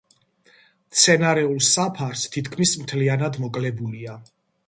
[0.93, 4.19] მცენარეულ საფარს თითქმის მთლიანად მოკლებულია.